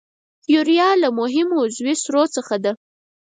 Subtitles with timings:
[0.53, 2.71] یوریا له مهمو عضوي سرو څخه ده.